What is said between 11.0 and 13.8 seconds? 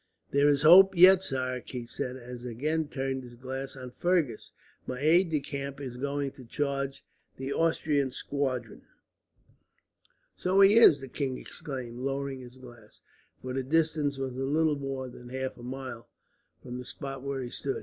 the king exclaimed, lowering his glass, for the